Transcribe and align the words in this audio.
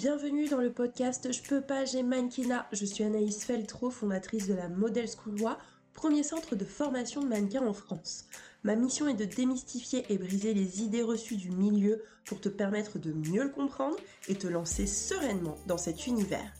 bienvenue 0.00 0.48
dans 0.48 0.62
le 0.62 0.72
podcast 0.72 1.30
Je 1.30 1.42
peux 1.42 1.60
pas, 1.60 1.84
j'ai 1.84 2.02
mannequinat. 2.02 2.66
Je 2.72 2.86
suis 2.86 3.04
Anaïs 3.04 3.44
Feltro, 3.44 3.90
fondatrice 3.90 4.48
de 4.48 4.54
la 4.54 4.70
Model 4.70 5.06
School 5.06 5.38
Loi, 5.38 5.58
premier 5.92 6.22
centre 6.22 6.56
de 6.56 6.64
formation 6.64 7.20
de 7.20 7.28
mannequins 7.28 7.66
en 7.66 7.74
France. 7.74 8.24
Ma 8.64 8.76
mission 8.76 9.08
est 9.08 9.14
de 9.14 9.26
démystifier 9.26 10.06
et 10.08 10.16
briser 10.16 10.54
les 10.54 10.80
idées 10.80 11.02
reçues 11.02 11.36
du 11.36 11.50
milieu 11.50 12.02
pour 12.24 12.40
te 12.40 12.48
permettre 12.48 12.98
de 12.98 13.12
mieux 13.12 13.42
le 13.42 13.50
comprendre 13.50 13.96
et 14.28 14.36
te 14.36 14.46
lancer 14.46 14.86
sereinement 14.86 15.58
dans 15.66 15.76
cet 15.76 16.06
univers. 16.06 16.50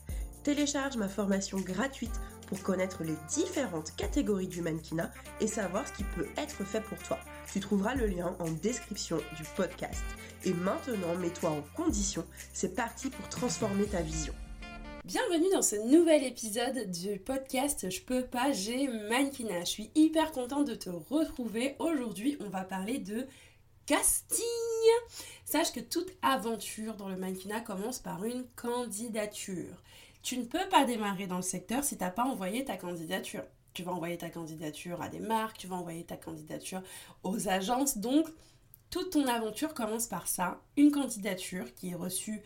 Télécharge 0.43 0.97
ma 0.97 1.07
formation 1.07 1.57
gratuite 1.57 2.21
pour 2.45 2.61
connaître 2.61 3.03
les 3.03 3.17
différentes 3.27 3.95
catégories 3.95 4.49
du 4.49 4.61
mannequinat 4.61 5.09
et 5.39 5.47
savoir 5.47 5.87
ce 5.87 5.93
qui 5.93 6.03
peut 6.15 6.27
être 6.37 6.63
fait 6.63 6.81
pour 6.81 6.99
toi. 6.99 7.17
Tu 7.51 7.59
trouveras 7.59 7.95
le 7.95 8.07
lien 8.07 8.33
en 8.39 8.49
description 8.49 9.17
du 9.35 9.43
podcast. 9.57 10.05
Et 10.45 10.53
maintenant, 10.53 11.15
mets-toi 11.15 11.49
en 11.49 11.61
condition. 11.75 12.25
C'est 12.53 12.75
parti 12.75 13.09
pour 13.09 13.27
transformer 13.27 13.83
ta 13.87 14.01
vision. 14.01 14.33
Bienvenue 15.03 15.49
dans 15.51 15.61
ce 15.61 15.75
nouvel 15.75 16.23
épisode 16.23 16.89
du 16.89 17.19
podcast 17.19 17.89
Je 17.89 18.01
peux 18.03 18.23
pas, 18.23 18.53
j'ai 18.53 18.87
mannequinat. 18.87 19.65
Je 19.65 19.69
suis 19.69 19.91
hyper 19.95 20.31
contente 20.31 20.65
de 20.65 20.75
te 20.75 20.89
retrouver. 20.89 21.75
Aujourd'hui, 21.79 22.37
on 22.39 22.47
va 22.47 22.63
parler 22.63 22.99
de 22.99 23.27
casting. 23.85 24.45
Sache 25.43 25.73
que 25.73 25.81
toute 25.81 26.13
aventure 26.21 26.95
dans 26.95 27.09
le 27.09 27.17
mannequinat 27.17 27.59
commence 27.59 27.99
par 27.99 28.23
une 28.23 28.45
candidature. 28.55 29.83
Tu 30.23 30.37
ne 30.37 30.45
peux 30.45 30.69
pas 30.69 30.85
démarrer 30.85 31.27
dans 31.27 31.35
le 31.35 31.41
secteur 31.41 31.83
si 31.83 31.97
tu 31.97 32.03
n'as 32.03 32.11
pas 32.11 32.23
envoyé 32.23 32.63
ta 32.63 32.77
candidature. 32.77 33.43
Tu 33.73 33.83
vas 33.83 33.91
envoyer 33.91 34.17
ta 34.17 34.29
candidature 34.29 35.01
à 35.01 35.09
des 35.09 35.19
marques, 35.19 35.57
tu 35.57 35.67
vas 35.67 35.75
envoyer 35.75 36.03
ta 36.03 36.17
candidature 36.17 36.81
aux 37.23 37.47
agences. 37.47 37.97
Donc, 37.97 38.27
toute 38.89 39.11
ton 39.11 39.25
aventure 39.27 39.73
commence 39.73 40.07
par 40.07 40.27
ça, 40.27 40.59
une 40.75 40.91
candidature 40.91 41.73
qui 41.75 41.89
est 41.89 41.95
reçue 41.95 42.41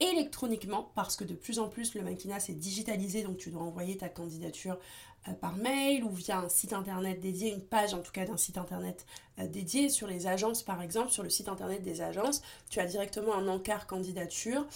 électroniquement 0.00 0.92
parce 0.94 1.16
que 1.16 1.24
de 1.24 1.34
plus 1.34 1.58
en 1.58 1.68
plus 1.68 1.94
le 1.94 2.02
mannequinat 2.02 2.40
s'est 2.40 2.54
digitalisé 2.54 3.22
donc 3.22 3.36
tu 3.36 3.50
dois 3.50 3.62
envoyer 3.62 3.96
ta 3.96 4.08
candidature 4.08 4.78
euh, 5.26 5.32
par 5.32 5.56
mail 5.56 6.04
ou 6.04 6.10
via 6.10 6.38
un 6.38 6.48
site 6.48 6.72
internet 6.72 7.20
dédié, 7.20 7.52
une 7.52 7.62
page 7.62 7.94
en 7.94 8.00
tout 8.00 8.12
cas 8.12 8.24
d'un 8.24 8.36
site 8.36 8.58
internet 8.58 9.06
euh, 9.38 9.48
dédié 9.48 9.88
sur 9.88 10.06
les 10.06 10.26
agences 10.26 10.62
par 10.62 10.82
exemple, 10.82 11.10
sur 11.10 11.22
le 11.22 11.30
site 11.30 11.48
internet 11.48 11.82
des 11.82 12.00
agences, 12.00 12.42
tu 12.70 12.78
as 12.78 12.86
directement 12.86 13.34
un 13.34 13.48
encart 13.48 13.86
candidature 13.86 14.66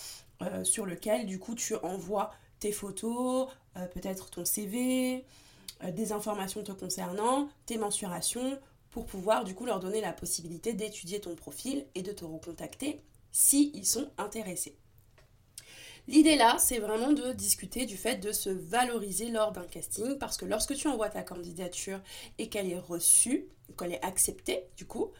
euh, 0.43 0.65
sur 0.65 0.87
lequel 0.87 1.27
du 1.27 1.39
coup 1.39 1.55
tu 1.55 1.77
envoies 1.77 2.33
tes 2.59 2.73
photos, 2.73 3.49
peut-être 3.93 4.31
ton 4.31 4.45
CV, 4.45 5.25
des 5.91 6.13
informations 6.13 6.63
te 6.63 6.73
concernant, 6.73 7.49
tes 7.67 7.79
mensurations 7.79 8.59
pour 8.91 9.07
pouvoir 9.07 9.45
du 9.45 9.55
coup 9.55 9.65
leur 9.65 9.81
donner 9.81 10.01
la 10.01 10.13
possibilité 10.13 10.75
d'étudier 10.75 11.21
ton 11.21 11.35
profil 11.35 11.87
et 11.95 12.03
de 12.03 12.13
te 12.13 12.25
recontacter 12.25 13.03
s'ils 13.33 13.75
ils 13.75 13.87
sont 13.87 14.11
intéressés. 14.19 14.77
L'idée 16.09 16.37
là, 16.37 16.57
c'est 16.59 16.79
vraiment 16.79 17.13
de 17.13 17.33
discuter 17.33 17.87
du 17.87 17.97
fait 17.97 18.17
de 18.17 18.33
se 18.33 18.51
valoriser 18.51 19.31
lors 19.31 19.53
d'un 19.53 19.67
casting 19.67 20.19
parce 20.19 20.37
que 20.37 20.45
lorsque 20.45 20.75
tu 20.75 20.89
envoies 20.89 21.09
ta 21.09 21.23
candidature 21.23 22.01
et 22.39 22.49
qu'elle 22.49 22.71
est 22.71 22.79
reçue, 22.79 23.49
qu'elle 23.79 23.93
est 23.93 24.05
acceptée 24.05 24.65
du 24.77 24.85
coup, 24.85 25.13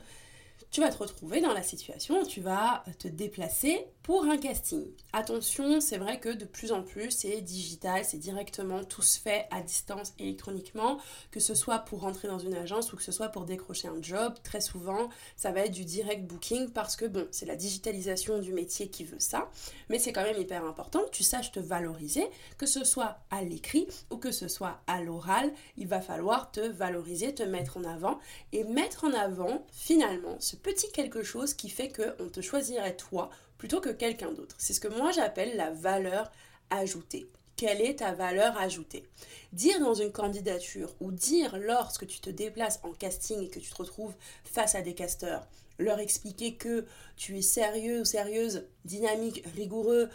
tu 0.73 0.81
vas 0.81 0.89
te 0.89 0.97
retrouver 0.97 1.43
dans 1.43 1.53
la 1.53 1.63
situation 1.63 2.23
où 2.23 2.27
tu 2.27 2.41
vas 2.41 2.83
te 2.99 3.07
déplacer 3.07 3.87
pour 4.03 4.25
un 4.25 4.39
casting. 4.39 4.87
Attention, 5.13 5.83
c'est 5.83 5.99
vrai 5.99 6.19
que 6.19 6.31
de 6.31 6.47
plus 6.47 6.73
en 6.73 6.83
plus 6.83 7.11
c'est 7.11 7.43
digital, 7.43 8.07
c'est 8.07 8.17
directement 8.17 8.83
tout 8.83 9.03
se 9.03 9.21
fait 9.21 9.47
à 9.51 9.61
distance 9.61 10.15
électroniquement, 10.19 10.99
que 11.31 11.41
ce 11.41 11.55
soit 11.55 11.81
pour 11.81 12.01
rentrer 12.01 12.27
dans 12.27 12.39
une 12.39 12.55
agence 12.55 12.91
ou 12.93 12.97
que 12.97 13.03
ce 13.03 13.13
soit 13.13 13.29
pour 13.29 13.45
décrocher 13.45 13.89
un 13.89 14.01
job. 14.01 14.33
Très 14.43 14.63
souvent, 14.63 15.11
ça 15.37 15.53
va 15.53 15.61
être 15.61 15.73
du 15.73 15.85
direct 15.85 16.25
booking 16.25 16.71
parce 16.71 16.97
que 16.97 17.05
bon, 17.05 17.29
c'est 17.31 17.47
la 17.47 17.55
digitalisation 17.57 18.39
du 18.39 18.55
métier 18.55 18.89
qui 18.89 19.05
veut 19.05 19.21
ça, 19.21 19.51
mais 19.91 19.99
c'est 19.99 20.15
quand 20.15 20.25
même 20.25 20.41
hyper 20.41 20.65
important 20.65 21.05
que 21.05 21.11
tu 21.11 21.23
saches 21.23 21.53
te 21.53 21.61
valoriser, 21.61 22.27
que 22.57 22.67
ce 22.67 22.83
soit 22.83 23.19
à 23.31 23.43
l'écrit 23.43 23.87
ou 24.11 24.17
que 24.17 24.33
ce 24.33 24.49
soit 24.49 24.81
à 24.87 25.03
l'oral, 25.03 25.53
il 25.77 25.87
va 25.87 26.01
falloir 26.01 26.51
te 26.51 26.61
valoriser, 26.61 27.35
te 27.35 27.43
mettre 27.43 27.77
en 27.77 27.85
avant 27.85 28.19
et 28.53 28.65
mettre 28.65 29.05
en 29.05 29.13
avant 29.13 29.67
finalement 29.71 30.37
ce 30.41 30.57
petit 30.63 30.91
quelque 30.93 31.23
chose 31.23 31.55
qui 31.55 31.69
fait 31.69 31.93
qu'on 31.93 32.29
te 32.29 32.41
choisirait 32.41 32.97
toi 32.97 33.31
plutôt 33.59 33.81
que 33.81 33.91
quelqu'un 33.91 34.33
d'autre. 34.33 34.57
C'est 34.59 34.73
ce 34.73 34.81
que 34.81 34.89
moi 34.89 35.13
j'appelle 35.13 35.57
la 35.57 35.71
valeur 35.71 36.31
ajoutée. 36.71 37.29
Quelle 37.57 37.81
est 37.81 38.01
ta 38.01 38.13
valeur 38.13 38.57
ajoutée? 38.57 39.05
Dire 39.53 39.79
dans 39.79 39.95
une 39.95 40.11
candidature 40.11 40.95
ou 41.01 41.13
dire 41.13 41.59
lorsque 41.59 42.07
tu 42.07 42.21
te 42.21 42.31
déplaces 42.31 42.81
en 42.83 42.93
casting 42.93 43.41
et 43.43 43.49
que 43.49 43.61
tu 43.61 43.71
te 43.71 43.77
retrouves 43.77 44.15
face 44.45 44.75
à 44.75 44.83
des 44.83 44.95
casteurs, 44.95 45.47
leur 45.79 46.01
expliquer 46.01 46.55
que 46.55 46.87
tu 47.17 47.39
es 47.39 47.43
sérieux 47.43 48.01
ou 48.01 48.05
sérieuse, 48.05 48.67
dynamique, 48.85 49.45
rigoureux 49.55 50.09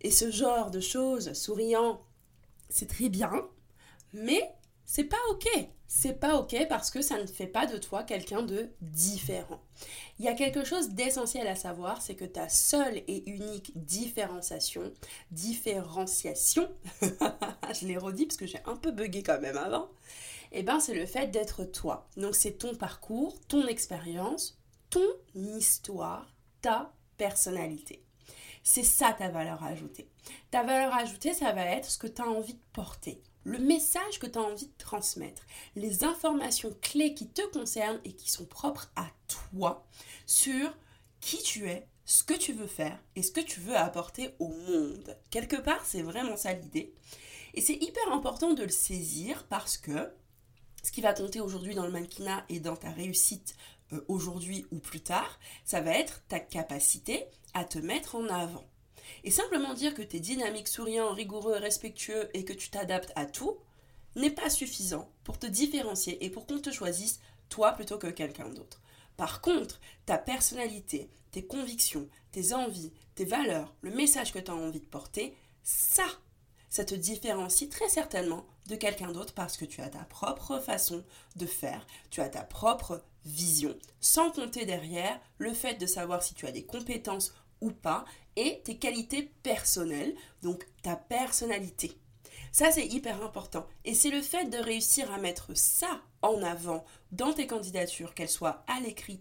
et 0.00 0.10
ce 0.10 0.30
genre 0.30 0.70
de 0.70 0.80
choses, 0.80 1.32
souriant, 1.32 2.02
c'est 2.68 2.88
très 2.88 3.08
bien, 3.08 3.48
mais 4.12 4.52
c'est 4.94 5.04
pas 5.04 5.16
ok. 5.30 5.48
C'est 5.86 6.20
pas 6.20 6.36
ok 6.36 6.66
parce 6.68 6.90
que 6.90 7.00
ça 7.00 7.18
ne 7.18 7.26
fait 7.26 7.46
pas 7.46 7.64
de 7.64 7.78
toi 7.78 8.02
quelqu'un 8.02 8.42
de 8.42 8.68
différent. 8.82 9.62
Il 10.18 10.26
y 10.26 10.28
a 10.28 10.34
quelque 10.34 10.64
chose 10.64 10.90
d'essentiel 10.90 11.46
à 11.46 11.54
savoir, 11.54 12.02
c'est 12.02 12.14
que 12.14 12.26
ta 12.26 12.50
seule 12.50 12.98
et 13.08 13.26
unique 13.30 13.72
différenciation, 13.74 14.92
différenciation, 15.30 16.68
je 17.00 17.86
l'ai 17.86 17.96
redit 17.96 18.26
parce 18.26 18.36
que 18.36 18.46
j'ai 18.46 18.60
un 18.66 18.76
peu 18.76 18.90
bugué 18.90 19.22
quand 19.22 19.40
même 19.40 19.56
avant, 19.56 19.88
eh 20.52 20.62
ben 20.62 20.78
c'est 20.78 20.94
le 20.94 21.06
fait 21.06 21.28
d'être 21.28 21.64
toi. 21.64 22.06
Donc 22.18 22.34
c'est 22.34 22.58
ton 22.58 22.74
parcours, 22.74 23.40
ton 23.48 23.66
expérience, 23.68 24.60
ton 24.90 25.08
histoire, 25.34 26.34
ta 26.60 26.92
personnalité. 27.16 28.04
C'est 28.62 28.84
ça 28.84 29.12
ta 29.12 29.28
valeur 29.28 29.62
ajoutée. 29.64 30.08
Ta 30.50 30.62
valeur 30.62 30.94
ajoutée, 30.94 31.34
ça 31.34 31.52
va 31.52 31.64
être 31.64 31.90
ce 31.90 31.98
que 31.98 32.06
tu 32.06 32.22
as 32.22 32.28
envie 32.28 32.54
de 32.54 32.62
porter 32.72 33.22
le 33.44 33.58
message 33.58 34.18
que 34.18 34.26
tu 34.26 34.38
as 34.38 34.42
envie 34.42 34.66
de 34.66 34.78
transmettre, 34.78 35.42
les 35.74 36.04
informations 36.04 36.74
clés 36.80 37.14
qui 37.14 37.28
te 37.28 37.42
concernent 37.52 38.00
et 38.04 38.12
qui 38.12 38.30
sont 38.30 38.44
propres 38.44 38.90
à 38.96 39.06
toi 39.28 39.86
sur 40.26 40.74
qui 41.20 41.42
tu 41.42 41.68
es, 41.68 41.86
ce 42.04 42.22
que 42.24 42.34
tu 42.34 42.52
veux 42.52 42.66
faire 42.66 42.98
et 43.16 43.22
ce 43.22 43.32
que 43.32 43.40
tu 43.40 43.60
veux 43.60 43.76
apporter 43.76 44.34
au 44.38 44.48
monde. 44.48 45.16
Quelque 45.30 45.56
part, 45.56 45.84
c'est 45.84 46.02
vraiment 46.02 46.36
ça 46.36 46.52
l'idée. 46.52 46.94
Et 47.54 47.60
c'est 47.60 47.74
hyper 47.74 48.12
important 48.12 48.54
de 48.54 48.62
le 48.62 48.70
saisir 48.70 49.46
parce 49.48 49.76
que 49.76 50.10
ce 50.82 50.92
qui 50.92 51.00
va 51.00 51.12
compter 51.12 51.40
aujourd'hui 51.40 51.74
dans 51.74 51.86
le 51.86 51.92
mannequinat 51.92 52.44
et 52.48 52.60
dans 52.60 52.76
ta 52.76 52.90
réussite 52.90 53.56
euh, 53.92 54.04
aujourd'hui 54.08 54.66
ou 54.70 54.78
plus 54.78 55.00
tard, 55.00 55.38
ça 55.64 55.80
va 55.80 55.92
être 55.92 56.22
ta 56.28 56.40
capacité 56.40 57.24
à 57.54 57.64
te 57.64 57.78
mettre 57.78 58.14
en 58.14 58.26
avant. 58.28 58.64
Et 59.24 59.30
simplement 59.30 59.74
dire 59.74 59.94
que 59.94 60.02
tu 60.02 60.16
es 60.16 60.20
dynamique, 60.20 60.68
souriant, 60.68 61.12
rigoureux, 61.12 61.56
respectueux 61.56 62.30
et 62.34 62.44
que 62.44 62.52
tu 62.52 62.70
t'adaptes 62.70 63.12
à 63.14 63.26
tout 63.26 63.58
n'est 64.16 64.30
pas 64.30 64.50
suffisant 64.50 65.08
pour 65.24 65.38
te 65.38 65.46
différencier 65.46 66.24
et 66.24 66.30
pour 66.30 66.46
qu'on 66.46 66.58
te 66.58 66.70
choisisse 66.70 67.20
toi 67.48 67.72
plutôt 67.72 67.98
que 67.98 68.08
quelqu'un 68.08 68.48
d'autre. 68.48 68.80
Par 69.16 69.40
contre, 69.40 69.80
ta 70.06 70.18
personnalité, 70.18 71.10
tes 71.30 71.44
convictions, 71.44 72.08
tes 72.30 72.52
envies, 72.54 72.92
tes 73.14 73.24
valeurs, 73.24 73.74
le 73.82 73.90
message 73.90 74.32
que 74.32 74.38
tu 74.38 74.50
as 74.50 74.54
envie 74.54 74.80
de 74.80 74.86
porter, 74.86 75.34
ça, 75.62 76.06
ça 76.72 76.86
te 76.86 76.94
différencie 76.94 77.68
très 77.68 77.90
certainement 77.90 78.46
de 78.66 78.76
quelqu'un 78.76 79.12
d'autre 79.12 79.34
parce 79.34 79.58
que 79.58 79.66
tu 79.66 79.82
as 79.82 79.90
ta 79.90 80.04
propre 80.04 80.58
façon 80.58 81.04
de 81.36 81.44
faire, 81.44 81.86
tu 82.08 82.22
as 82.22 82.30
ta 82.30 82.44
propre 82.44 83.04
vision, 83.26 83.76
sans 84.00 84.30
compter 84.30 84.64
derrière 84.64 85.20
le 85.36 85.52
fait 85.52 85.74
de 85.74 85.84
savoir 85.84 86.22
si 86.22 86.32
tu 86.32 86.46
as 86.46 86.50
des 86.50 86.64
compétences 86.64 87.34
ou 87.60 87.72
pas, 87.72 88.06
et 88.36 88.62
tes 88.64 88.78
qualités 88.78 89.30
personnelles, 89.42 90.14
donc 90.40 90.66
ta 90.82 90.96
personnalité. 90.96 91.92
Ça, 92.52 92.72
c'est 92.72 92.86
hyper 92.86 93.22
important. 93.22 93.66
Et 93.84 93.92
c'est 93.92 94.10
le 94.10 94.22
fait 94.22 94.46
de 94.46 94.56
réussir 94.56 95.12
à 95.12 95.18
mettre 95.18 95.54
ça 95.54 96.00
en 96.22 96.42
avant 96.42 96.86
dans 97.10 97.34
tes 97.34 97.46
candidatures, 97.46 98.14
qu'elles 98.14 98.30
soient 98.30 98.64
à 98.66 98.80
l'écrit 98.80 99.20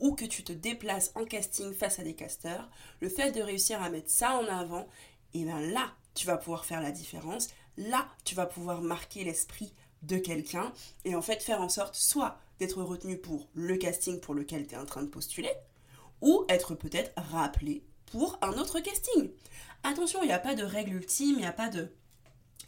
ou 0.00 0.16
que 0.16 0.24
tu 0.24 0.42
te 0.42 0.52
déplaces 0.52 1.12
en 1.14 1.24
casting 1.24 1.72
face 1.72 2.00
à 2.00 2.02
des 2.02 2.16
casteurs, 2.16 2.68
le 2.98 3.08
fait 3.08 3.30
de 3.30 3.40
réussir 3.40 3.80
à 3.80 3.88
mettre 3.88 4.10
ça 4.10 4.34
en 4.34 4.46
avant, 4.48 4.88
et 5.32 5.44
bien 5.44 5.60
là, 5.60 5.92
tu 6.14 6.26
vas 6.26 6.36
pouvoir 6.36 6.64
faire 6.64 6.80
la 6.80 6.90
différence. 6.90 7.48
Là, 7.76 8.08
tu 8.24 8.34
vas 8.34 8.46
pouvoir 8.46 8.82
marquer 8.82 9.24
l'esprit 9.24 9.72
de 10.02 10.18
quelqu'un 10.18 10.72
et 11.04 11.14
en 11.14 11.22
fait 11.22 11.42
faire 11.42 11.60
en 11.60 11.68
sorte 11.68 11.94
soit 11.94 12.38
d'être 12.58 12.82
retenu 12.82 13.18
pour 13.18 13.48
le 13.54 13.76
casting 13.76 14.20
pour 14.20 14.34
lequel 14.34 14.66
tu 14.66 14.74
es 14.74 14.78
en 14.78 14.86
train 14.86 15.02
de 15.02 15.08
postuler, 15.08 15.52
ou 16.20 16.44
être 16.48 16.74
peut-être 16.74 17.12
rappelé 17.16 17.84
pour 18.06 18.38
un 18.42 18.52
autre 18.52 18.80
casting. 18.80 19.30
Attention, 19.82 20.22
il 20.22 20.26
n'y 20.26 20.32
a 20.32 20.38
pas 20.38 20.54
de 20.54 20.62
règle 20.62 20.94
ultime, 20.94 21.34
il 21.36 21.40
n'y 21.40 21.46
a 21.46 21.52
pas 21.52 21.68
de 21.68 21.92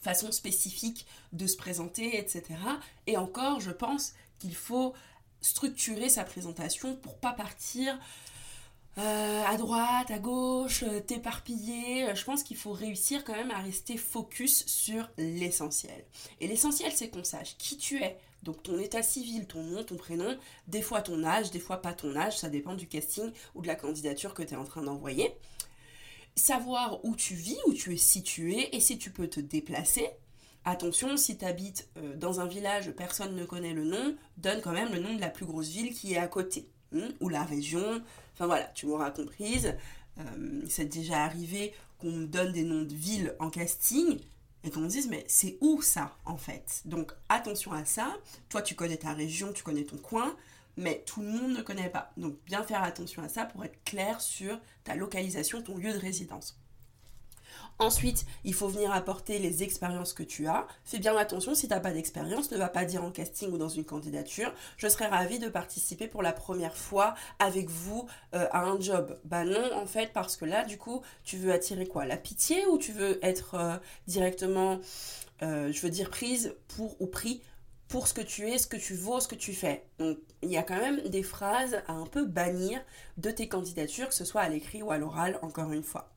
façon 0.00 0.32
spécifique 0.32 1.06
de 1.32 1.46
se 1.46 1.56
présenter, 1.56 2.18
etc. 2.18 2.42
Et 3.06 3.16
encore, 3.16 3.60
je 3.60 3.70
pense 3.70 4.14
qu'il 4.38 4.54
faut 4.54 4.94
structurer 5.40 6.08
sa 6.08 6.24
présentation 6.24 6.96
pour 6.96 7.18
pas 7.18 7.32
partir 7.32 7.98
euh, 8.98 9.42
à 9.44 9.56
droite, 9.56 10.10
à 10.10 10.18
gauche, 10.18 10.84
euh, 10.84 11.00
t'éparpiller. 11.00 12.14
Je 12.14 12.24
pense 12.24 12.42
qu'il 12.44 12.56
faut 12.56 12.72
réussir 12.72 13.24
quand 13.24 13.34
même 13.34 13.50
à 13.50 13.58
rester 13.58 13.96
focus 13.96 14.64
sur 14.66 15.10
l'essentiel. 15.18 16.04
Et 16.40 16.46
l'essentiel, 16.46 16.92
c'est 16.94 17.08
qu'on 17.10 17.24
sache 17.24 17.56
qui 17.58 17.76
tu 17.76 18.02
es, 18.02 18.16
donc 18.44 18.62
ton 18.62 18.78
état 18.78 19.02
civil, 19.02 19.46
ton 19.46 19.62
nom, 19.62 19.82
ton 19.82 19.96
prénom, 19.96 20.36
des 20.68 20.82
fois 20.82 21.02
ton 21.02 21.24
âge, 21.24 21.50
des 21.50 21.58
fois 21.58 21.82
pas 21.82 21.92
ton 21.92 22.14
âge, 22.14 22.38
ça 22.38 22.48
dépend 22.48 22.74
du 22.74 22.86
casting 22.86 23.32
ou 23.54 23.62
de 23.62 23.66
la 23.66 23.74
candidature 23.74 24.34
que 24.34 24.42
tu 24.42 24.54
es 24.54 24.56
en 24.56 24.64
train 24.64 24.82
d'envoyer. 24.82 25.34
savoir 26.36 27.04
où 27.04 27.14
tu 27.16 27.34
vis, 27.34 27.58
où 27.66 27.74
tu 27.74 27.94
es 27.94 27.96
situé 27.96 28.74
et 28.74 28.80
si 28.80 28.98
tu 28.98 29.10
peux 29.10 29.28
te 29.28 29.40
déplacer. 29.40 30.08
Attention, 30.64 31.16
si 31.16 31.36
tu 31.36 31.44
habites 31.44 31.88
euh, 31.98 32.16
dans 32.16 32.40
un 32.40 32.46
village, 32.46 32.90
personne 32.92 33.36
ne 33.36 33.44
connaît 33.44 33.74
le 33.74 33.84
nom, 33.84 34.16
donne 34.38 34.60
quand 34.62 34.72
même 34.72 34.92
le 34.92 34.98
nom 34.98 35.14
de 35.14 35.20
la 35.20 35.28
plus 35.28 35.46
grosse 35.46 35.68
ville 35.68 35.92
qui 35.94 36.14
est 36.14 36.18
à 36.18 36.26
côté, 36.26 36.68
hein, 36.94 37.08
ou 37.20 37.28
la 37.28 37.44
région. 37.44 38.02
Enfin 38.34 38.46
voilà, 38.46 38.64
tu 38.74 38.86
m'auras 38.86 39.10
comprise. 39.10 39.74
Euh, 40.18 40.62
c'est 40.68 40.86
déjà 40.86 41.24
arrivé 41.24 41.72
qu'on 41.98 42.12
me 42.12 42.26
donne 42.26 42.52
des 42.52 42.64
noms 42.64 42.82
de 42.82 42.94
villes 42.94 43.34
en 43.40 43.50
casting 43.50 44.20
et 44.62 44.70
qu'on 44.70 44.80
me 44.80 44.88
dise 44.88 45.08
mais 45.08 45.24
c'est 45.28 45.58
où 45.60 45.82
ça 45.82 46.16
en 46.24 46.36
fait? 46.36 46.82
Donc 46.84 47.12
attention 47.28 47.72
à 47.72 47.84
ça. 47.84 48.16
Toi 48.48 48.62
tu 48.62 48.74
connais 48.74 48.96
ta 48.96 49.12
région, 49.12 49.52
tu 49.52 49.62
connais 49.62 49.84
ton 49.84 49.98
coin, 49.98 50.36
mais 50.76 51.02
tout 51.06 51.20
le 51.20 51.28
monde 51.28 51.52
ne 51.52 51.62
connaît 51.62 51.90
pas. 51.90 52.12
Donc 52.16 52.36
bien 52.46 52.62
faire 52.62 52.82
attention 52.82 53.22
à 53.22 53.28
ça 53.28 53.44
pour 53.44 53.64
être 53.64 53.82
clair 53.84 54.20
sur 54.20 54.58
ta 54.84 54.94
localisation, 54.94 55.62
ton 55.62 55.76
lieu 55.76 55.92
de 55.92 55.98
résidence. 55.98 56.58
Ensuite, 57.78 58.24
il 58.44 58.54
faut 58.54 58.68
venir 58.68 58.92
apporter 58.92 59.38
les 59.38 59.62
expériences 59.64 60.12
que 60.12 60.22
tu 60.22 60.46
as. 60.46 60.66
Fais 60.84 60.98
bien 60.98 61.16
attention, 61.16 61.54
si 61.54 61.66
tu 61.66 61.74
n'as 61.74 61.80
pas 61.80 61.90
d'expérience, 61.90 62.50
ne 62.52 62.56
va 62.56 62.68
pas 62.68 62.84
dire 62.84 63.02
en 63.02 63.10
casting 63.10 63.50
ou 63.50 63.58
dans 63.58 63.68
une 63.68 63.84
candidature, 63.84 64.52
je 64.76 64.86
serais 64.86 65.08
ravie 65.08 65.40
de 65.40 65.48
participer 65.48 66.06
pour 66.06 66.22
la 66.22 66.32
première 66.32 66.76
fois 66.76 67.14
avec 67.40 67.68
vous 67.68 68.06
euh, 68.34 68.46
à 68.52 68.64
un 68.64 68.80
job. 68.80 69.18
Bah 69.24 69.44
non, 69.44 69.72
en 69.74 69.86
fait, 69.86 70.12
parce 70.12 70.36
que 70.36 70.44
là, 70.44 70.64
du 70.64 70.78
coup, 70.78 71.02
tu 71.24 71.36
veux 71.36 71.52
attirer 71.52 71.86
quoi? 71.86 72.06
La 72.06 72.16
pitié 72.16 72.64
ou 72.66 72.78
tu 72.78 72.92
veux 72.92 73.18
être 73.24 73.54
euh, 73.54 73.76
directement, 74.06 74.78
euh, 75.42 75.72
je 75.72 75.80
veux 75.80 75.90
dire, 75.90 76.10
prise 76.10 76.54
pour 76.68 77.00
ou 77.00 77.06
pris 77.06 77.42
pour 77.88 78.08
ce 78.08 78.14
que 78.14 78.22
tu 78.22 78.48
es, 78.48 78.58
ce 78.58 78.66
que 78.66 78.76
tu 78.76 78.94
vaux, 78.94 79.20
ce 79.20 79.28
que 79.28 79.34
tu 79.34 79.52
fais? 79.52 79.84
Donc 79.98 80.18
il 80.42 80.50
y 80.50 80.56
a 80.56 80.62
quand 80.62 80.78
même 80.78 81.00
des 81.08 81.22
phrases 81.22 81.82
à 81.88 81.92
un 81.92 82.06
peu 82.06 82.24
bannir 82.24 82.80
de 83.18 83.30
tes 83.30 83.48
candidatures, 83.48 84.08
que 84.08 84.14
ce 84.14 84.24
soit 84.24 84.42
à 84.42 84.48
l'écrit 84.48 84.82
ou 84.82 84.90
à 84.90 84.98
l'oral, 84.98 85.38
encore 85.42 85.72
une 85.72 85.82
fois. 85.82 86.13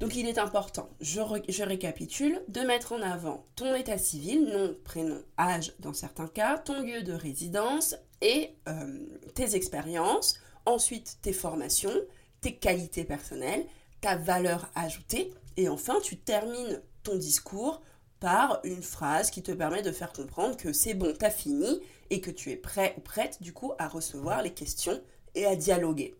Donc 0.00 0.16
il 0.16 0.28
est 0.28 0.38
important, 0.38 0.88
je, 1.00 1.20
récapitule, 1.62 2.42
de 2.48 2.60
mettre 2.60 2.92
en 2.92 3.02
avant 3.02 3.44
ton 3.54 3.74
état 3.74 3.98
civil, 3.98 4.44
nom, 4.44 4.74
prénom, 4.84 5.22
âge 5.38 5.72
dans 5.78 5.92
certains 5.92 6.26
cas, 6.26 6.58
ton 6.58 6.82
lieu 6.82 7.02
de 7.02 7.12
résidence 7.12 7.94
et 8.20 8.50
euh, 8.68 8.98
tes 9.34 9.54
expériences, 9.54 10.38
ensuite 10.66 11.18
tes 11.22 11.32
formations, 11.32 11.94
tes 12.40 12.56
qualités 12.56 13.04
personnelles, 13.04 13.64
ta 14.00 14.16
valeur 14.16 14.70
ajoutée 14.74 15.32
et 15.56 15.68
enfin 15.68 16.00
tu 16.02 16.16
termines 16.16 16.82
ton 17.04 17.16
discours 17.16 17.80
par 18.18 18.60
une 18.64 18.82
phrase 18.82 19.30
qui 19.30 19.42
te 19.42 19.52
permet 19.52 19.82
de 19.82 19.92
faire 19.92 20.12
comprendre 20.12 20.56
que 20.56 20.72
c'est 20.72 20.94
bon, 20.94 21.14
t'as 21.16 21.30
fini 21.30 21.80
et 22.10 22.20
que 22.20 22.30
tu 22.30 22.50
es 22.50 22.56
prêt 22.56 22.94
ou 22.96 23.00
prête 23.00 23.42
du 23.42 23.52
coup 23.52 23.72
à 23.78 23.86
recevoir 23.86 24.42
les 24.42 24.52
questions 24.52 25.00
et 25.34 25.46
à 25.46 25.56
dialoguer. 25.56 26.14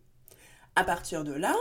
À 0.76 0.84
partir 0.84 1.24
de 1.24 1.32
là, 1.32 1.54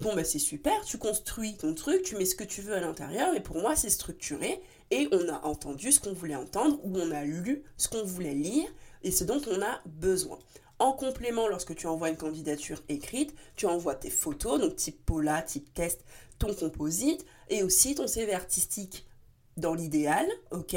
bon 0.00 0.14
bah 0.14 0.24
c'est 0.24 0.38
super, 0.38 0.84
tu 0.84 0.98
construis 0.98 1.56
ton 1.56 1.74
truc, 1.74 2.02
tu 2.02 2.16
mets 2.16 2.24
ce 2.24 2.34
que 2.34 2.44
tu 2.44 2.60
veux 2.60 2.74
à 2.74 2.80
l'intérieur, 2.80 3.32
mais 3.32 3.40
pour 3.40 3.58
moi 3.58 3.76
c'est 3.76 3.90
structuré 3.90 4.60
et 4.90 5.08
on 5.12 5.28
a 5.28 5.44
entendu 5.44 5.92
ce 5.92 6.00
qu'on 6.00 6.12
voulait 6.12 6.34
entendre 6.34 6.78
ou 6.84 6.98
on 6.98 7.10
a 7.10 7.24
lu 7.24 7.64
ce 7.76 7.88
qu'on 7.88 8.04
voulait 8.04 8.34
lire 8.34 8.68
et 9.02 9.10
ce 9.10 9.24
dont 9.24 9.40
on 9.50 9.62
a 9.62 9.80
besoin. 9.86 10.38
En 10.80 10.92
complément, 10.92 11.46
lorsque 11.46 11.74
tu 11.76 11.86
envoies 11.86 12.10
une 12.10 12.16
candidature 12.16 12.82
écrite, 12.88 13.34
tu 13.54 13.66
envoies 13.66 13.94
tes 13.94 14.10
photos, 14.10 14.60
donc 14.60 14.76
type 14.76 15.04
Pola, 15.06 15.40
type 15.40 15.72
test, 15.72 16.04
ton 16.38 16.52
composite 16.52 17.24
et 17.48 17.62
aussi 17.62 17.94
ton 17.94 18.08
CV 18.08 18.34
artistique 18.34 19.06
dans 19.56 19.74
l'idéal, 19.74 20.26
ok, 20.50 20.76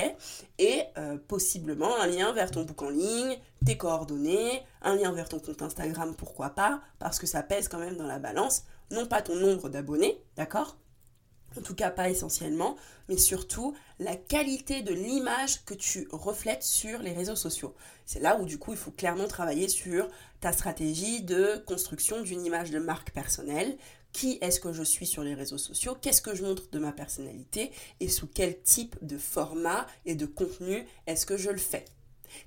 et 0.59 0.83
euh, 0.97 1.17
possiblement 1.27 1.99
un 1.99 2.05
lien 2.05 2.31
vers 2.31 2.51
ton 2.51 2.63
book 2.63 2.83
en 2.83 2.89
ligne, 2.89 3.39
tes 3.65 3.75
coordonnées, 3.75 4.61
un 4.83 4.95
lien 4.95 5.11
vers 5.11 5.29
ton 5.29 5.39
compte 5.39 5.63
Instagram, 5.63 6.15
pourquoi 6.15 6.51
pas, 6.51 6.81
parce 6.99 7.17
que 7.17 7.25
ça 7.25 7.41
pèse 7.41 7.67
quand 7.67 7.79
même 7.79 7.97
dans 7.97 8.05
la 8.05 8.19
balance, 8.19 8.65
non 8.91 9.05
pas 9.05 9.21
ton 9.21 9.35
nombre 9.35 9.69
d'abonnés, 9.69 10.21
d'accord? 10.35 10.77
En 11.57 11.61
tout 11.61 11.75
cas 11.75 11.89
pas 11.89 12.09
essentiellement, 12.09 12.75
mais 13.07 13.17
surtout 13.17 13.75
la 13.99 14.15
qualité 14.15 14.81
de 14.81 14.93
l'image 14.93 15.63
que 15.65 15.73
tu 15.73 16.07
reflètes 16.11 16.63
sur 16.63 16.99
les 16.99 17.13
réseaux 17.13 17.35
sociaux. 17.35 17.73
C'est 18.05 18.19
là 18.19 18.37
où 18.37 18.45
du 18.45 18.59
coup 18.59 18.73
il 18.73 18.77
faut 18.77 18.91
clairement 18.91 19.27
travailler 19.27 19.67
sur 19.67 20.07
ta 20.39 20.51
stratégie 20.51 21.23
de 21.23 21.63
construction 21.65 22.21
d'une 22.21 22.45
image 22.45 22.69
de 22.69 22.79
marque 22.79 23.11
personnelle, 23.11 23.77
qui 24.11 24.37
est-ce 24.41 24.59
que 24.59 24.73
je 24.73 24.83
suis 24.83 25.05
sur 25.05 25.23
les 25.23 25.35
réseaux 25.35 25.57
sociaux, 25.57 25.95
qu'est-ce 26.01 26.21
que 26.21 26.35
je 26.35 26.43
montre 26.43 26.69
de 26.69 26.79
ma 26.79 26.91
personnalité? 26.91 27.71
Et 27.99 28.09
sous 28.09 28.27
quel 28.27 28.61
type 28.61 28.95
de 29.01 29.17
format 29.17 29.87
et 30.05 30.15
de 30.15 30.25
contenu 30.25 30.85
est-ce 31.07 31.25
que 31.25 31.37
je 31.37 31.49
le 31.49 31.57
fais? 31.57 31.85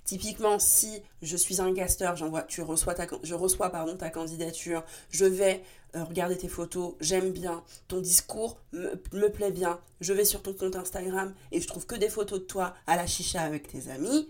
Typiquement, 0.05 0.59
si 0.59 1.03
je 1.23 1.37
suis 1.37 1.61
un 1.61 1.73
ta, 1.73 2.15
je 2.15 3.35
reçois 3.35 3.71
pardon, 3.71 3.97
ta 3.97 4.11
candidature, 4.11 4.85
je 5.11 5.25
vais 5.25 5.63
euh, 5.97 6.05
regarder 6.05 6.37
tes 6.37 6.49
photos, 6.49 6.95
j'aime 7.01 7.31
bien, 7.31 7.65
ton 7.89 8.01
discours 8.01 8.59
me, 8.73 9.29
plaît 9.29 9.51
bien, 9.51 9.81
je 10.01 10.13
vais 10.13 10.25
sur 10.25 10.43
ton 10.43 10.53
compte 10.53 10.77
Instagram 10.77 11.35
et 11.53 11.61
je 11.61 11.67
trouve 11.67 11.87
que 11.87 11.97
des 11.97 12.09
photos 12.09 12.41
de 12.41 12.45
toi 12.45 12.75
à 12.87 12.97
la 12.97 13.07
chicha 13.07 13.43
avec 13.43 13.69
tes 13.69 13.89
amis, 13.91 14.29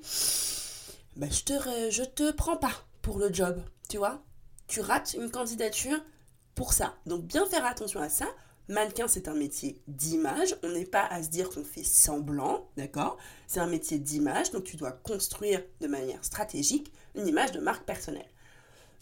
ben 1.16 1.30
je, 1.30 1.42
te, 1.42 1.52
je 1.90 2.02
te 2.02 2.30
prends 2.32 2.56
pas 2.56 2.72
pour 3.02 3.18
le 3.18 3.32
job, 3.32 3.60
tu 3.88 3.98
vois. 3.98 4.22
Tu 4.68 4.80
rates 4.80 5.14
une 5.14 5.30
candidature 5.30 5.98
pour 6.54 6.72
ça. 6.72 6.94
Donc 7.06 7.24
bien 7.24 7.44
faire 7.46 7.66
attention 7.66 8.00
à 8.00 8.08
ça. 8.08 8.26
Mannequin, 8.70 9.08
c'est 9.08 9.26
un 9.26 9.34
métier 9.34 9.82
d'image. 9.88 10.54
On 10.62 10.68
n'est 10.68 10.86
pas 10.86 11.04
à 11.04 11.24
se 11.24 11.28
dire 11.28 11.50
qu'on 11.50 11.64
fait 11.64 11.82
semblant, 11.82 12.68
d'accord? 12.76 13.18
C'est 13.48 13.58
un 13.58 13.66
métier 13.66 13.98
d'image, 13.98 14.52
donc 14.52 14.62
tu 14.62 14.76
dois 14.76 14.92
construire 14.92 15.60
de 15.80 15.88
manière 15.88 16.24
stratégique 16.24 16.92
une 17.16 17.26
image 17.26 17.50
de 17.50 17.58
marque 17.58 17.84
personnelle. 17.84 18.30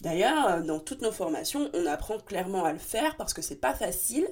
D'ailleurs, 0.01 0.49
euh, 0.49 0.63
dans 0.63 0.81
toutes 0.81 1.03
nos 1.03 1.13
formations, 1.13 1.71
on 1.75 1.85
apprend 1.85 2.19
clairement 2.19 2.65
à 2.65 2.73
le 2.73 2.79
faire 2.79 3.17
parce 3.19 3.35
que 3.35 3.43
c'est 3.43 3.57
pas 3.57 3.75
facile 3.75 4.27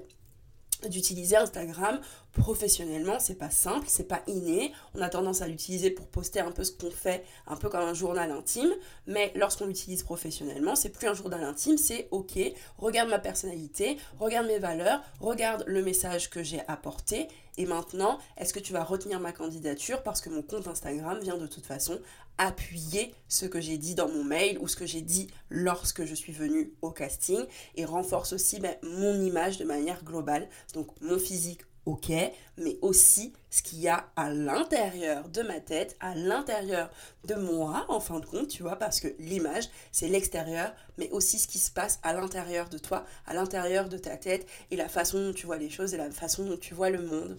d'utiliser 0.88 1.36
Instagram 1.36 2.00
professionnellement, 2.32 3.18
c'est 3.18 3.36
pas 3.36 3.50
simple, 3.50 3.86
c'est 3.88 4.08
pas 4.08 4.22
inné. 4.26 4.72
On 4.94 5.00
a 5.00 5.08
tendance 5.08 5.42
à 5.42 5.48
l'utiliser 5.48 5.90
pour 5.90 6.06
poster 6.06 6.40
un 6.40 6.50
peu 6.50 6.64
ce 6.64 6.72
qu'on 6.72 6.90
fait, 6.90 7.24
un 7.46 7.56
peu 7.56 7.68
comme 7.68 7.80
un 7.80 7.94
journal 7.94 8.30
intime, 8.30 8.72
mais 9.06 9.32
lorsqu'on 9.34 9.66
l'utilise 9.66 10.02
professionnellement, 10.02 10.76
c'est 10.76 10.90
plus 10.90 11.08
un 11.08 11.14
journal 11.14 11.42
intime, 11.44 11.78
c'est 11.78 12.08
OK, 12.10 12.38
regarde 12.78 13.08
ma 13.08 13.18
personnalité, 13.18 13.96
regarde 14.18 14.46
mes 14.46 14.58
valeurs, 14.58 15.02
regarde 15.20 15.64
le 15.66 15.82
message 15.82 16.30
que 16.30 16.42
j'ai 16.42 16.60
apporté 16.68 17.28
et 17.56 17.66
maintenant, 17.66 18.18
est-ce 18.36 18.52
que 18.52 18.60
tu 18.60 18.72
vas 18.72 18.84
retenir 18.84 19.20
ma 19.20 19.32
candidature 19.32 20.02
parce 20.02 20.20
que 20.20 20.30
mon 20.30 20.42
compte 20.42 20.68
Instagram 20.68 21.18
vient 21.20 21.38
de 21.38 21.46
toute 21.46 21.66
façon 21.66 21.98
appuyer 22.38 23.14
ce 23.28 23.46
que 23.46 23.60
j'ai 23.60 23.78
dit 23.78 23.94
dans 23.94 24.08
mon 24.08 24.24
mail 24.24 24.58
ou 24.58 24.68
ce 24.68 24.76
que 24.76 24.86
j'ai 24.86 25.00
dit 25.00 25.28
lorsque 25.48 26.04
je 26.04 26.14
suis 26.14 26.32
venue 26.32 26.74
au 26.82 26.90
casting 26.90 27.44
et 27.76 27.84
renforce 27.84 28.32
aussi 28.32 28.60
mon 28.82 29.20
image 29.22 29.58
de 29.58 29.64
manière 29.64 30.04
globale, 30.04 30.48
donc 30.74 30.88
mon 31.00 31.18
physique 31.18 31.62
ok, 31.86 32.12
mais 32.58 32.78
aussi 32.82 33.32
ce 33.48 33.62
qu'il 33.62 33.80
y 33.80 33.88
a 33.88 34.10
à 34.16 34.28
l'intérieur 34.28 35.28
de 35.28 35.42
ma 35.42 35.60
tête, 35.60 35.96
à 36.00 36.14
l'intérieur 36.14 36.90
de 37.24 37.34
moi, 37.34 37.86
en 37.88 38.00
fin 38.00 38.20
de 38.20 38.26
compte, 38.26 38.48
tu 38.48 38.62
vois, 38.62 38.76
parce 38.76 39.00
que 39.00 39.08
l'image, 39.18 39.68
c'est 39.92 40.08
l'extérieur, 40.08 40.74
mais 40.98 41.08
aussi 41.10 41.38
ce 41.38 41.46
qui 41.46 41.58
se 41.58 41.70
passe 41.70 42.00
à 42.02 42.12
l'intérieur 42.12 42.68
de 42.68 42.78
toi, 42.78 43.04
à 43.26 43.34
l'intérieur 43.34 43.88
de 43.88 43.98
ta 43.98 44.16
tête, 44.16 44.46
et 44.70 44.76
la 44.76 44.88
façon 44.88 45.28
dont 45.28 45.32
tu 45.32 45.46
vois 45.46 45.58
les 45.58 45.70
choses 45.70 45.94
et 45.94 45.96
la 45.96 46.10
façon 46.10 46.44
dont 46.44 46.56
tu 46.56 46.74
vois 46.74 46.90
le 46.90 47.00
monde. 47.00 47.38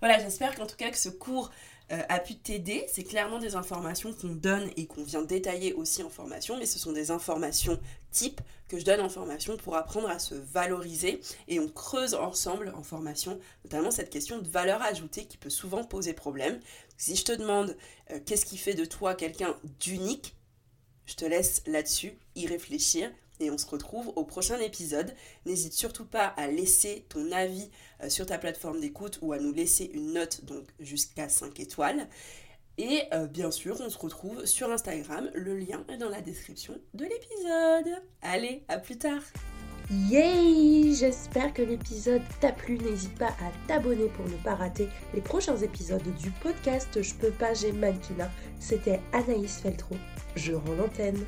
Voilà, 0.00 0.18
j'espère 0.18 0.54
qu'en 0.54 0.66
tout 0.66 0.76
cas 0.76 0.90
que 0.90 0.98
ce 0.98 1.08
cours 1.08 1.50
euh, 1.92 2.00
a 2.08 2.18
pu 2.18 2.36
t'aider. 2.36 2.86
C'est 2.88 3.04
clairement 3.04 3.38
des 3.38 3.56
informations 3.56 4.12
qu'on 4.12 4.34
donne 4.34 4.70
et 4.76 4.86
qu'on 4.86 5.04
vient 5.04 5.22
détailler 5.22 5.74
aussi 5.74 6.02
en 6.02 6.08
formation, 6.08 6.56
mais 6.56 6.66
ce 6.66 6.78
sont 6.78 6.92
des 6.92 7.10
informations 7.10 7.78
type 8.10 8.40
que 8.68 8.78
je 8.78 8.84
donne 8.84 9.00
en 9.00 9.08
formation 9.08 9.56
pour 9.56 9.76
apprendre 9.76 10.08
à 10.08 10.18
se 10.18 10.34
valoriser 10.34 11.20
et 11.48 11.60
on 11.60 11.68
creuse 11.68 12.14
ensemble 12.14 12.72
en 12.74 12.82
formation, 12.82 13.38
notamment 13.64 13.90
cette 13.90 14.08
question 14.08 14.38
de 14.38 14.48
valeur 14.48 14.80
ajoutée 14.82 15.26
qui 15.26 15.36
peut 15.36 15.50
souvent 15.50 15.84
poser 15.84 16.14
problème. 16.14 16.58
Si 16.96 17.16
je 17.16 17.24
te 17.24 17.32
demande 17.32 17.76
euh, 18.10 18.18
qu'est-ce 18.24 18.46
qui 18.46 18.56
fait 18.56 18.74
de 18.74 18.84
toi 18.84 19.14
quelqu'un 19.14 19.54
d'unique, 19.80 20.36
je 21.06 21.14
te 21.14 21.24
laisse 21.24 21.62
là-dessus 21.66 22.14
y 22.34 22.46
réfléchir 22.46 23.10
et 23.40 23.50
on 23.50 23.58
se 23.58 23.66
retrouve 23.66 24.12
au 24.16 24.24
prochain 24.24 24.58
épisode. 24.60 25.14
N'hésite 25.44 25.72
surtout 25.72 26.04
pas 26.04 26.26
à 26.26 26.46
laisser 26.46 27.04
ton 27.08 27.32
avis 27.32 27.70
euh, 28.02 28.08
sur 28.08 28.26
ta 28.26 28.38
plateforme 28.38 28.80
d'écoute 28.80 29.18
ou 29.22 29.32
à 29.32 29.38
nous 29.38 29.52
laisser 29.52 29.90
une 29.92 30.12
note, 30.12 30.44
donc 30.44 30.64
jusqu'à 30.80 31.28
5 31.28 31.58
étoiles. 31.60 32.08
Et 32.78 33.02
euh, 33.12 33.26
bien 33.26 33.50
sûr, 33.50 33.76
on 33.80 33.90
se 33.90 33.98
retrouve 33.98 34.44
sur 34.46 34.70
Instagram, 34.70 35.30
le 35.34 35.56
lien 35.56 35.84
est 35.88 35.96
dans 35.96 36.08
la 36.08 36.20
description 36.20 36.80
de 36.94 37.04
l'épisode. 37.04 38.02
Allez, 38.22 38.64
à 38.68 38.78
plus 38.78 38.98
tard 38.98 39.22
Yay 39.90 40.94
J'espère 40.94 41.52
que 41.52 41.60
l'épisode 41.60 42.22
t'a 42.40 42.52
plu. 42.52 42.78
N'hésite 42.78 43.18
pas 43.18 43.26
à 43.26 43.50
t'abonner 43.68 44.08
pour 44.16 44.26
ne 44.26 44.36
pas 44.36 44.54
rater 44.54 44.88
les 45.12 45.20
prochains 45.20 45.56
épisodes 45.56 46.02
du 46.22 46.30
podcast 46.30 47.02
Je 47.02 47.14
peux 47.14 47.30
pas, 47.30 47.52
j'ai 47.52 47.72
mannequinat. 47.72 48.30
C'était 48.58 49.00
Anaïs 49.12 49.60
Feltro. 49.60 49.96
Je 50.36 50.52
rends 50.52 50.74
l'antenne. 50.78 51.18